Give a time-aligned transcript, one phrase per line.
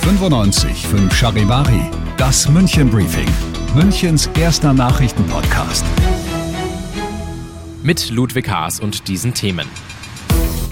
[0.00, 3.28] 95 5 Charivari, das München Briefing,
[3.74, 5.84] Münchens erster Nachrichtenpodcast.
[7.82, 9.68] Mit Ludwig Haas und diesen Themen.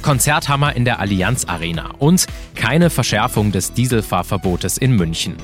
[0.03, 5.37] Konzerthammer in der Allianz Arena und keine Verschärfung des Dieselfahrverbotes in München.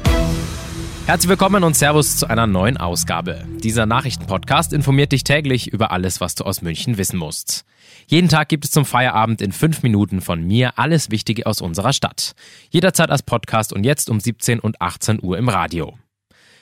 [1.07, 3.45] Herzlich willkommen und Servus zu einer neuen Ausgabe.
[3.63, 7.67] Dieser Nachrichtenpodcast informiert dich täglich über alles, was du aus München wissen musst.
[8.07, 11.93] Jeden Tag gibt es zum Feierabend in fünf Minuten von mir alles Wichtige aus unserer
[11.93, 12.33] Stadt.
[12.71, 15.93] Jederzeit als Podcast und jetzt um 17 und 18 Uhr im Radio.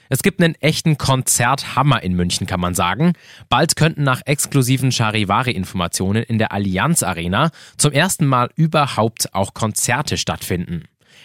[0.08, 3.12] Es gibt einen echten Konzerthammer in München, kann man sagen.
[3.48, 10.18] Bald könnten nach exklusiven Charivari-Informationen in der Allianz Arena zum ersten Mal überhaupt auch Konzerte
[10.18, 10.82] stattfinden.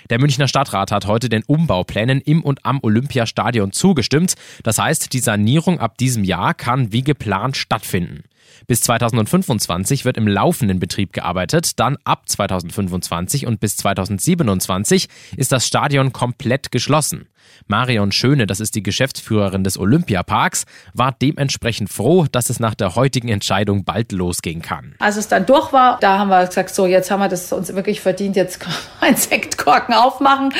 [0.09, 4.35] Der Münchner Stadtrat hat heute den Umbauplänen im und am Olympiastadion zugestimmt.
[4.63, 8.23] Das heißt, die Sanierung ab diesem Jahr kann wie geplant stattfinden.
[8.65, 15.67] Bis 2025 wird im laufenden Betrieb gearbeitet, dann ab 2025 und bis 2027 ist das
[15.67, 17.27] Stadion komplett geschlossen.
[17.67, 22.95] Marion Schöne, das ist die Geschäftsführerin des Olympiaparks, war dementsprechend froh, dass es nach der
[22.95, 24.95] heutigen Entscheidung bald losgehen kann.
[24.99, 27.73] Als es dann durch war, da haben wir gesagt, so jetzt haben wir das uns
[27.73, 28.65] wirklich verdient, jetzt
[29.01, 30.53] ein Sektkorken aufmachen,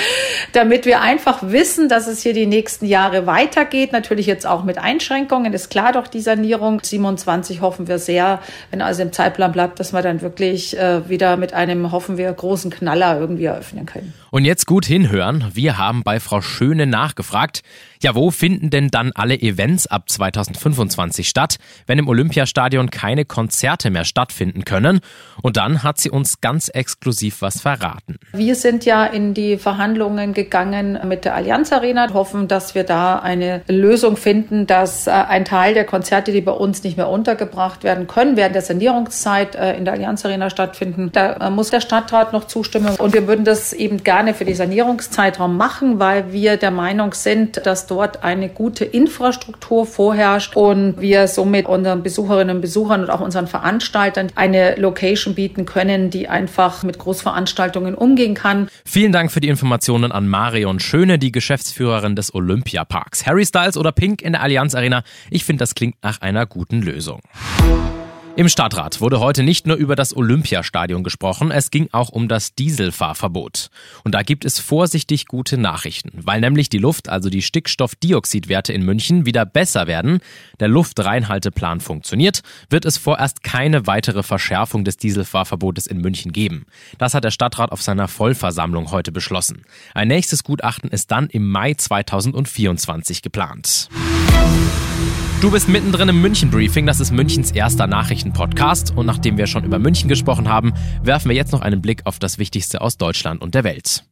[0.53, 3.91] damit wir einfach wissen, dass es hier die nächsten Jahre weitergeht.
[3.91, 6.81] Natürlich jetzt auch mit Einschränkungen, ist klar doch die Sanierung.
[6.83, 8.41] 27 hoffen wir sehr,
[8.71, 12.31] wenn also im Zeitplan bleibt, dass wir dann wirklich äh, wieder mit einem, hoffen wir,
[12.31, 14.13] großen Knaller irgendwie eröffnen können.
[14.29, 15.45] Und jetzt gut hinhören.
[15.53, 17.61] Wir haben bei Frau Schöne nachgefragt,
[18.03, 21.57] ja, wo finden denn dann alle Events ab 2025 statt,
[21.87, 24.99] wenn im Olympiastadion keine Konzerte mehr stattfinden können?
[25.41, 28.17] Und dann hat sie uns ganz exklusiv was verraten.
[28.33, 33.19] Wir sind ja in die Verhandlungen gegangen mit der Allianz Arena, hoffen, dass wir da
[33.19, 37.83] eine Lösung finden, dass äh, ein Teil der Konzerte, die bei uns nicht mehr untergebracht
[37.83, 41.11] werden können, während der Sanierungszeit äh, in der Allianz Arena stattfinden.
[41.13, 44.53] Da äh, muss der Stadtrat noch zustimmen und wir würden das eben gerne für die
[44.53, 51.27] Sanierungszeitraum machen, weil wir der Meinung sind, dass dort eine gute Infrastruktur vorherrscht und wir
[51.27, 56.83] somit unseren Besucherinnen und Besuchern und auch unseren Veranstaltern eine Location bieten können, die einfach
[56.83, 58.69] mit Großveranstaltungen umgehen kann.
[58.85, 63.25] Vielen Dank für die Informationen an Marion Schöne, die Geschäftsführerin des Olympiaparks.
[63.25, 65.03] Harry Styles oder Pink in der Allianz Arena.
[65.29, 67.21] Ich finde, das klingt nach einer guten Lösung.
[68.37, 72.53] Im Stadtrat wurde heute nicht nur über das Olympiastadion gesprochen, es ging auch um das
[72.53, 73.71] Dieselfahrverbot.
[74.03, 78.85] Und da gibt es vorsichtig gute Nachrichten, weil nämlich die Luft, also die Stickstoffdioxidwerte in
[78.85, 80.19] München wieder besser werden,
[80.59, 86.67] der Luftreinhalteplan funktioniert, wird es vorerst keine weitere Verschärfung des Dieselfahrverbotes in München geben.
[86.99, 89.63] Das hat der Stadtrat auf seiner Vollversammlung heute beschlossen.
[89.95, 93.89] Ein nächstes Gutachten ist dann im Mai 2024 geplant.
[95.39, 99.63] Du bist mittendrin im München Briefing, das ist Münchens erster Nachrichtenpodcast und nachdem wir schon
[99.65, 103.43] über München gesprochen haben, werfen wir jetzt noch einen Blick auf das Wichtigste aus Deutschland
[103.43, 104.03] und der Welt.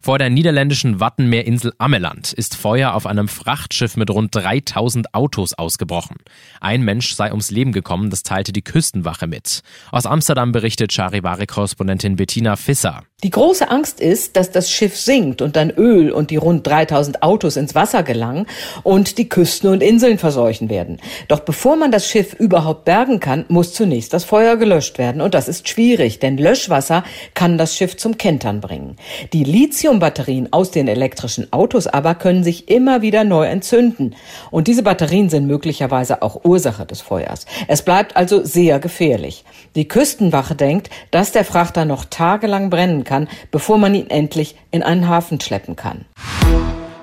[0.00, 6.16] Vor der niederländischen Wattenmeerinsel Ameland ist Feuer auf einem Frachtschiff mit rund 3000 Autos ausgebrochen.
[6.60, 9.62] Ein Mensch sei ums Leben gekommen, das teilte die Küstenwache mit.
[9.90, 13.02] Aus Amsterdam berichtet Charivari-Korrespondentin Bettina Fisser.
[13.24, 17.22] Die große Angst ist, dass das Schiff sinkt und dann Öl und die rund 3000
[17.22, 18.46] Autos ins Wasser gelangen
[18.82, 21.00] und die Küsten und Inseln verseuchen werden.
[21.28, 25.22] Doch bevor man das Schiff überhaupt bergen kann, muss zunächst das Feuer gelöscht werden.
[25.22, 28.96] Und das ist schwierig, denn Löschwasser kann das Schiff zum Kentern bringen.
[29.32, 29.44] Die
[29.86, 34.16] Lithiumbatterien aus den elektrischen Autos aber können sich immer wieder neu entzünden.
[34.50, 37.46] Und diese Batterien sind möglicherweise auch Ursache des Feuers.
[37.68, 39.44] Es bleibt also sehr gefährlich.
[39.76, 44.82] Die Küstenwache denkt, dass der Frachter noch tagelang brennen kann, bevor man ihn endlich in
[44.82, 46.04] einen Hafen schleppen kann.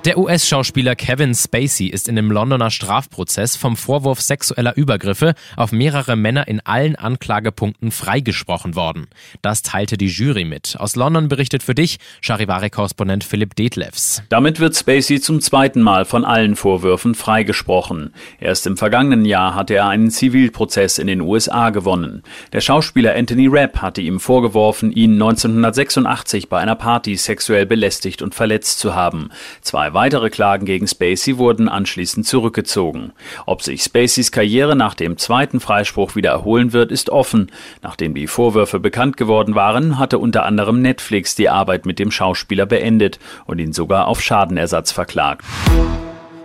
[0.05, 6.17] Der US-Schauspieler Kevin Spacey ist in dem Londoner Strafprozess vom Vorwurf sexueller Übergriffe auf mehrere
[6.17, 9.07] Männer in allen Anklagepunkten freigesprochen worden.
[9.41, 10.75] Das teilte die Jury mit.
[10.77, 14.21] Aus London berichtet für dich Charivari-Korrespondent Philipp Detlefs.
[14.27, 18.13] Damit wird Spacey zum zweiten Mal von allen Vorwürfen freigesprochen.
[18.41, 22.23] Erst im vergangenen Jahr hatte er einen Zivilprozess in den USA gewonnen.
[22.51, 28.35] Der Schauspieler Anthony Rapp hatte ihm vorgeworfen, ihn 1986 bei einer Party sexuell belästigt und
[28.35, 29.29] verletzt zu haben.
[29.61, 33.13] Zwei weitere Klagen gegen Spacey wurden anschließend zurückgezogen.
[33.45, 37.51] Ob sich Spaceys Karriere nach dem zweiten Freispruch wieder erholen wird, ist offen.
[37.81, 42.65] Nachdem die Vorwürfe bekannt geworden waren, hatte unter anderem Netflix die Arbeit mit dem Schauspieler
[42.65, 45.43] beendet und ihn sogar auf Schadenersatz verklagt.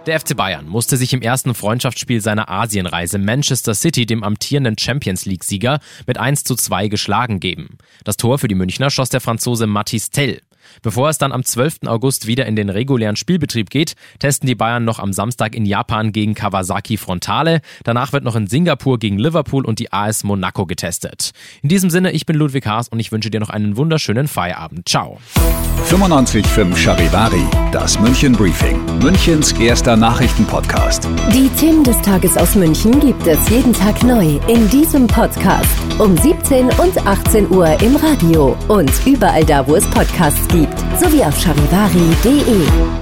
[0.08, 5.26] Der FC Bayern musste sich im ersten Freundschaftsspiel seiner Asienreise Manchester City, dem amtierenden Champions
[5.26, 7.76] League-Sieger, mit 1 zu 2 geschlagen geben.
[8.04, 10.40] Das Tor für die Münchner schoss der Franzose Mathis Tell.
[10.82, 11.80] Bevor es dann am 12.
[11.86, 16.12] August wieder in den regulären Spielbetrieb geht, testen die Bayern noch am Samstag in Japan
[16.12, 17.60] gegen Kawasaki Frontale.
[17.84, 21.32] Danach wird noch in Singapur gegen Liverpool und die AS Monaco getestet.
[21.62, 24.88] In diesem Sinne, ich bin Ludwig Haas und ich wünsche dir noch einen wunderschönen Feierabend.
[24.88, 25.18] Ciao.
[25.88, 31.08] 95.5 Charivari, das München Briefing, Münchens erster Nachrichtenpodcast.
[31.32, 36.16] Die Themen des Tages aus München gibt es jeden Tag neu in diesem Podcast um
[36.16, 41.24] 17 und 18 Uhr im Radio und überall da, wo es Podcasts gibt gibt, sowie
[41.24, 42.97] auf charivari.de.